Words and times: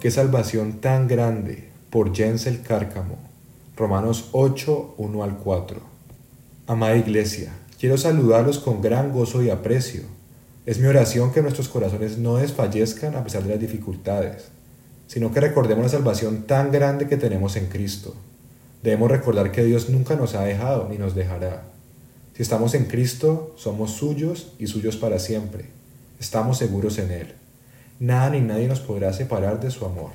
qué 0.00 0.10
salvación 0.10 0.80
tan 0.80 1.06
grande, 1.06 1.68
por 1.90 2.14
Jensel 2.14 2.62
Cárcamo. 2.62 3.16
Romanos 3.76 4.30
8, 4.32 4.94
1 4.98 5.22
al 5.22 5.38
4. 5.38 5.80
Amada 6.66 6.96
Iglesia, 6.96 7.52
quiero 7.78 7.96
saludarlos 7.96 8.58
con 8.58 8.82
gran 8.82 9.12
gozo 9.12 9.44
y 9.44 9.50
aprecio. 9.50 10.02
Es 10.64 10.80
mi 10.80 10.88
oración 10.88 11.32
que 11.32 11.42
nuestros 11.42 11.68
corazones 11.68 12.18
no 12.18 12.38
desfallezcan 12.38 13.14
a 13.14 13.22
pesar 13.22 13.44
de 13.44 13.50
las 13.50 13.60
dificultades, 13.60 14.48
sino 15.06 15.32
que 15.32 15.40
recordemos 15.40 15.84
la 15.84 15.90
salvación 15.90 16.42
tan 16.42 16.72
grande 16.72 17.06
que 17.06 17.16
tenemos 17.16 17.54
en 17.54 17.66
Cristo. 17.66 18.16
Debemos 18.82 19.12
recordar 19.12 19.52
que 19.52 19.64
Dios 19.64 19.90
nunca 19.90 20.16
nos 20.16 20.34
ha 20.34 20.42
dejado 20.42 20.88
ni 20.88 20.98
nos 20.98 21.14
dejará. 21.14 21.62
Si 22.34 22.42
estamos 22.42 22.74
en 22.74 22.86
Cristo, 22.86 23.54
somos 23.56 23.92
suyos 23.92 24.54
y 24.58 24.66
suyos 24.66 24.96
para 24.96 25.20
siempre. 25.20 25.66
Estamos 26.18 26.58
seguros 26.58 26.98
en 26.98 27.12
Él. 27.12 27.45
Nada 27.98 28.28
ni 28.28 28.40
nadie 28.40 28.68
nos 28.68 28.80
podrá 28.80 29.14
separar 29.14 29.58
de 29.58 29.70
su 29.70 29.86
amor. 29.86 30.10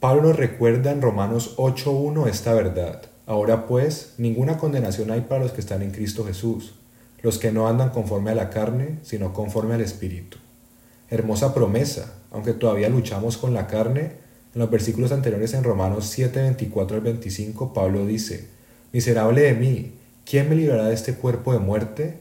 Pablo 0.00 0.22
nos 0.22 0.36
recuerda 0.36 0.90
en 0.90 1.02
Romanos 1.02 1.56
8.1 1.58 2.26
esta 2.26 2.54
verdad. 2.54 3.02
Ahora 3.26 3.66
pues, 3.66 4.14
ninguna 4.16 4.56
condenación 4.56 5.10
hay 5.10 5.20
para 5.20 5.42
los 5.42 5.52
que 5.52 5.60
están 5.60 5.82
en 5.82 5.90
Cristo 5.90 6.24
Jesús, 6.24 6.74
los 7.20 7.38
que 7.38 7.52
no 7.52 7.68
andan 7.68 7.90
conforme 7.90 8.30
a 8.30 8.34
la 8.34 8.48
carne, 8.48 8.98
sino 9.02 9.34
conforme 9.34 9.74
al 9.74 9.82
Espíritu. 9.82 10.38
Hermosa 11.10 11.52
promesa, 11.52 12.14
aunque 12.30 12.54
todavía 12.54 12.88
luchamos 12.88 13.36
con 13.36 13.52
la 13.52 13.66
carne, 13.66 14.12
en 14.54 14.60
los 14.60 14.70
versículos 14.70 15.12
anteriores 15.12 15.52
en 15.52 15.64
Romanos 15.64 16.06
7, 16.06 16.40
24 16.40 16.96
al 16.96 17.02
25, 17.02 17.74
Pablo 17.74 18.06
dice, 18.06 18.48
Miserable 18.92 19.42
de 19.42 19.52
mí, 19.52 19.92
¿quién 20.24 20.48
me 20.48 20.56
librará 20.56 20.88
de 20.88 20.94
este 20.94 21.14
cuerpo 21.14 21.52
de 21.52 21.58
muerte? 21.58 22.20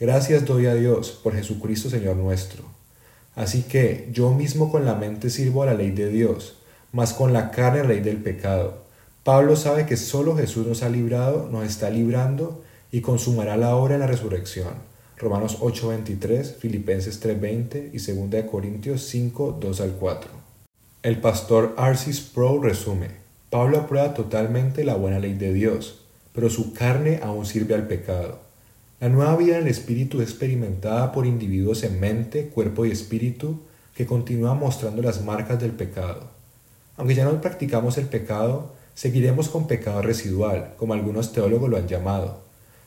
Gracias 0.00 0.44
doy 0.44 0.66
a 0.66 0.74
Dios 0.74 1.12
por 1.22 1.34
Jesucristo 1.34 1.88
Señor 1.88 2.16
nuestro. 2.16 2.81
Así 3.34 3.62
que 3.62 4.08
yo 4.12 4.30
mismo 4.32 4.70
con 4.70 4.84
la 4.84 4.94
mente 4.94 5.30
sirvo 5.30 5.62
a 5.62 5.66
la 5.66 5.74
ley 5.74 5.90
de 5.90 6.08
Dios, 6.08 6.58
mas 6.92 7.12
con 7.14 7.32
la 7.32 7.50
carne 7.50 7.80
a 7.80 7.82
la 7.84 7.90
ley 7.90 8.00
del 8.00 8.18
pecado. 8.18 8.82
Pablo 9.24 9.56
sabe 9.56 9.86
que 9.86 9.96
solo 9.96 10.36
Jesús 10.36 10.66
nos 10.66 10.82
ha 10.82 10.88
librado, 10.88 11.48
nos 11.50 11.64
está 11.64 11.90
librando 11.90 12.62
y 12.90 13.00
consumará 13.00 13.56
la 13.56 13.74
obra 13.76 13.94
en 13.94 14.00
la 14.00 14.06
resurrección. 14.06 14.74
Romanos 15.16 15.58
8:23, 15.60 16.56
Filipenses 16.58 17.20
3:20 17.20 17.90
y 17.92 17.98
2 17.98 18.44
Corintios 18.50 19.02
5, 19.06 19.58
2 19.60 19.80
al 19.80 19.92
4. 19.92 20.30
El 21.02 21.20
pastor 21.20 21.74
Arcis 21.78 22.20
Pro 22.20 22.60
resume, 22.60 23.08
Pablo 23.48 23.78
aprueba 23.78 24.14
totalmente 24.14 24.84
la 24.84 24.96
buena 24.96 25.18
ley 25.20 25.34
de 25.34 25.52
Dios, 25.52 26.00
pero 26.34 26.50
su 26.50 26.74
carne 26.74 27.20
aún 27.22 27.46
sirve 27.46 27.74
al 27.74 27.86
pecado. 27.86 28.40
La 29.02 29.08
nueva 29.08 29.34
vida 29.34 29.56
en 29.56 29.64
el 29.64 29.68
espíritu 29.68 30.20
es 30.20 30.28
experimentada 30.28 31.10
por 31.10 31.26
individuos 31.26 31.82
en 31.82 31.98
mente, 31.98 32.50
cuerpo 32.50 32.86
y 32.86 32.92
espíritu 32.92 33.58
que 33.96 34.06
continúan 34.06 34.60
mostrando 34.60 35.02
las 35.02 35.24
marcas 35.24 35.60
del 35.60 35.72
pecado. 35.72 36.30
Aunque 36.96 37.16
ya 37.16 37.24
no 37.24 37.40
practicamos 37.40 37.98
el 37.98 38.06
pecado, 38.06 38.74
seguiremos 38.94 39.48
con 39.48 39.66
pecado 39.66 40.02
residual, 40.02 40.74
como 40.76 40.94
algunos 40.94 41.32
teólogos 41.32 41.68
lo 41.68 41.78
han 41.78 41.88
llamado, 41.88 42.42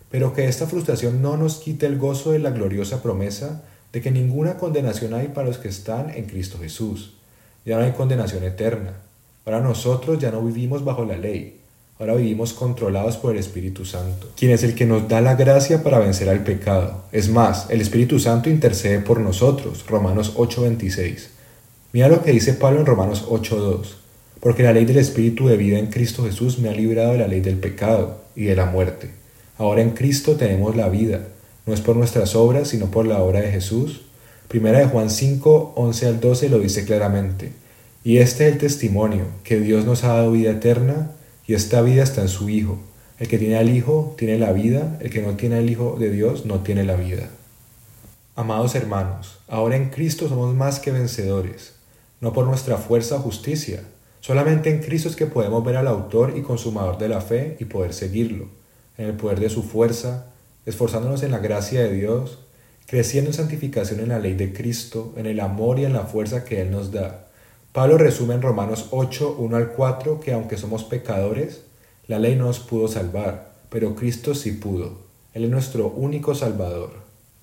pero 0.09 0.33
que 0.33 0.47
esta 0.47 0.67
frustración 0.67 1.21
no 1.21 1.35
nos 1.35 1.57
quite 1.57 1.85
el 1.85 1.97
gozo 1.97 2.31
de 2.31 2.39
la 2.39 2.51
gloriosa 2.51 3.03
promesa 3.03 3.65
de 3.91 3.99
que 3.99 4.09
ninguna 4.09 4.55
condenación 4.55 5.13
hay 5.13 5.27
para 5.27 5.47
los 5.47 5.57
que 5.57 5.67
están 5.67 6.11
en 6.11 6.27
Cristo 6.27 6.57
Jesús. 6.57 7.15
Ya 7.65 7.77
no 7.77 7.83
hay 7.83 7.91
condenación 7.91 8.45
eterna. 8.45 8.93
Ahora 9.45 9.59
nosotros 9.59 10.17
ya 10.19 10.31
no 10.31 10.41
vivimos 10.41 10.85
bajo 10.85 11.03
la 11.03 11.17
ley, 11.17 11.59
ahora 11.99 12.15
vivimos 12.15 12.53
controlados 12.53 13.17
por 13.17 13.33
el 13.33 13.39
Espíritu 13.39 13.85
Santo, 13.85 14.29
quien 14.35 14.51
es 14.51 14.63
el 14.63 14.75
que 14.75 14.85
nos 14.85 15.07
da 15.07 15.21
la 15.21 15.35
gracia 15.35 15.83
para 15.83 15.99
vencer 15.99 16.29
al 16.29 16.43
pecado. 16.43 17.03
Es 17.11 17.29
más, 17.29 17.67
el 17.69 17.81
Espíritu 17.81 18.19
Santo 18.19 18.49
intercede 18.49 18.99
por 18.99 19.19
nosotros, 19.19 19.85
Romanos 19.87 20.33
8:26. 20.35 21.29
Mira 21.93 22.07
lo 22.07 22.23
que 22.23 22.31
dice 22.31 22.53
Pablo 22.53 22.79
en 22.79 22.85
Romanos 22.85 23.25
8:2 23.27 24.05
porque 24.45 24.61
la 24.61 24.73
ley 24.73 24.85
del 24.85 24.97
Espíritu 24.97 25.47
de 25.47 25.57
vida 25.57 25.79
en 25.79 25.87
Cristo 25.87 26.23
Jesús 26.23 26.59
me 26.59 26.69
ha 26.69 26.71
librado 26.71 27.13
de 27.13 27.17
la 27.17 27.27
ley 27.27 27.41
del 27.41 27.57
pecado 27.57 28.21
y 28.35 28.43
de 28.43 28.55
la 28.55 28.67
muerte. 28.67 29.09
Ahora 29.57 29.81
en 29.81 29.89
Cristo 29.89 30.35
tenemos 30.35 30.75
la 30.75 30.87
vida, 30.87 31.21
no 31.65 31.73
es 31.73 31.81
por 31.81 31.95
nuestras 31.95 32.35
obras, 32.35 32.67
sino 32.67 32.91
por 32.91 33.07
la 33.07 33.23
obra 33.23 33.41
de 33.41 33.51
Jesús. 33.51 34.01
Primera 34.47 34.77
de 34.77 34.85
Juan 34.85 35.09
5, 35.09 35.73
11 35.75 36.05
al 36.05 36.19
12 36.19 36.49
lo 36.49 36.59
dice 36.59 36.85
claramente. 36.85 37.53
Y 38.03 38.17
este 38.17 38.47
es 38.47 38.53
el 38.53 38.59
testimonio, 38.59 39.23
que 39.43 39.59
Dios 39.59 39.83
nos 39.85 40.03
ha 40.03 40.09
dado 40.09 40.31
vida 40.31 40.51
eterna, 40.51 41.09
y 41.47 41.53
esta 41.53 41.81
vida 41.81 42.03
está 42.03 42.21
en 42.21 42.29
su 42.29 42.49
Hijo. 42.49 42.79
El 43.19 43.27
que 43.27 43.37
tiene 43.37 43.57
al 43.57 43.69
Hijo 43.69 44.15
tiene 44.17 44.37
la 44.37 44.51
vida, 44.51 44.97
el 45.01 45.09
que 45.09 45.21
no 45.21 45.33
tiene 45.35 45.57
al 45.57 45.69
Hijo 45.69 45.97
de 45.99 46.09
Dios 46.09 46.45
no 46.45 46.59
tiene 46.59 46.83
la 46.83 46.95
vida. 46.95 47.29
Amados 48.35 48.75
hermanos, 48.75 49.39
ahora 49.47 49.75
en 49.75 49.89
Cristo 49.89 50.27
somos 50.27 50.53
más 50.53 50.79
que 50.79 50.91
vencedores, 50.91 51.75
no 52.19 52.33
por 52.33 52.45
nuestra 52.45 52.77
fuerza 52.77 53.15
o 53.15 53.19
justicia, 53.19 53.83
Solamente 54.25 54.71
en 54.71 54.79
Cristo 54.79 55.07
es 55.07 55.15
que 55.15 55.27
podemos 55.27 55.63
ver 55.63 55.75
al 55.75 55.87
autor 55.87 56.33
y 56.35 56.41
consumador 56.41 56.97
de 56.97 57.09
la 57.09 57.21
fe 57.21 57.57
y 57.59 57.65
poder 57.65 57.93
seguirlo, 57.93 58.47
en 58.97 59.05
el 59.05 59.13
poder 59.13 59.39
de 59.39 59.51
su 59.51 59.61
fuerza, 59.61 60.31
esforzándonos 60.65 61.21
en 61.21 61.29
la 61.29 61.37
gracia 61.37 61.83
de 61.83 61.93
Dios, 61.93 62.39
creciendo 62.87 63.29
en 63.29 63.35
santificación 63.35 63.99
en 63.99 64.09
la 64.09 64.17
ley 64.17 64.33
de 64.33 64.51
Cristo, 64.51 65.13
en 65.15 65.27
el 65.27 65.41
amor 65.41 65.77
y 65.77 65.85
en 65.85 65.93
la 65.93 66.05
fuerza 66.05 66.43
que 66.43 66.59
Él 66.59 66.71
nos 66.71 66.91
da. 66.91 67.24
Pablo 67.75 67.99
resume 67.99 68.33
en 68.33 68.41
Romanos 68.41 68.87
8, 68.89 69.35
1 69.37 69.57
al 69.57 69.73
4 69.73 70.19
que 70.19 70.33
aunque 70.33 70.57
somos 70.57 70.83
pecadores, 70.83 71.61
la 72.07 72.17
ley 72.17 72.35
no 72.35 72.45
nos 72.45 72.59
pudo 72.59 72.87
salvar, 72.87 73.53
pero 73.69 73.93
Cristo 73.93 74.33
sí 74.33 74.53
pudo. 74.53 74.97
Él 75.33 75.43
es 75.43 75.51
nuestro 75.51 75.89
único 75.89 76.33
Salvador. 76.33 76.91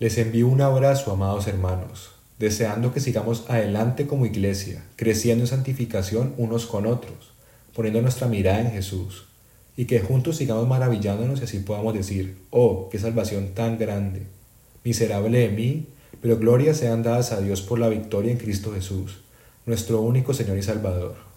Les 0.01 0.19
envío 0.19 0.49
un 0.49 0.61
abrazo, 0.61 1.13
amados 1.13 1.47
hermanos 1.47 2.13
deseando 2.43 2.93
que 2.93 2.99
sigamos 2.99 3.45
adelante 3.49 4.09
como 4.09 4.27
iglesia, 4.27 4.83
creciendo 4.97 5.45
en 5.45 5.49
santificación 5.49 6.35
unos 6.39 6.67
con 6.67 6.87
otros, 6.87 7.31
poniendo 7.73 8.03
nuestra 8.03 8.27
mirada 8.27 8.63
en 8.63 8.73
Jesús, 8.73 9.27
y 9.77 9.85
que 9.85 10.01
juntos 10.01 10.39
sigamos 10.39 10.67
maravillándonos 10.67 11.41
y 11.41 11.45
así 11.45 11.61
podamos 11.61 11.95
decir, 11.95 12.37
oh, 12.51 12.89
qué 12.91 12.99
salvación 12.99 13.55
tan 13.55 13.79
grande, 13.79 14.23
miserable 14.83 15.39
de 15.39 15.51
mí, 15.51 15.87
pero 16.21 16.37
glorias 16.37 16.79
sean 16.79 17.05
dadas 17.05 17.31
a 17.31 17.41
Dios 17.41 17.63
por 17.63 17.79
la 17.79 17.89
victoria 17.89 18.33
en 18.33 18.39
Cristo 18.39 18.73
Jesús, 18.73 19.21
nuestro 19.67 20.01
único 20.01 20.35
Señor 20.35 20.59
y 20.59 20.63
Salvador. 20.63 21.32